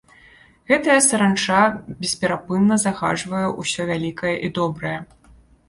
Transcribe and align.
Гэтая 0.69 0.95
саранча 1.07 1.59
бесперапынна 1.99 2.79
загаджвае 2.87 3.45
ўсё 3.61 3.81
вялікае 3.93 4.35
і 4.49 4.53
добрае. 4.63 4.99